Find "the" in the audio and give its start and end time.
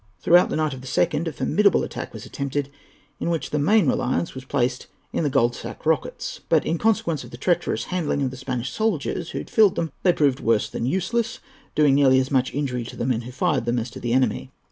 0.49-0.55, 0.81-0.87, 3.51-3.59, 5.23-5.29, 7.29-7.37, 8.31-8.35, 12.95-13.05, 13.99-14.11